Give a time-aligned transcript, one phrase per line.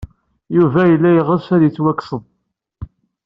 [0.55, 2.21] Yuba yella yeɣs ad yettwakseḍ.